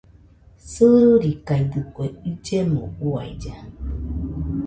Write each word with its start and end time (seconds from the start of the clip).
Sɨririkaidɨkue 0.71 2.05
illemo 2.29 2.83
uailla. 3.07 3.53